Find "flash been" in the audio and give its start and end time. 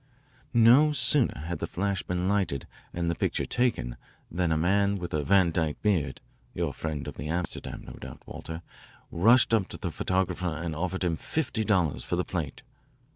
1.67-2.27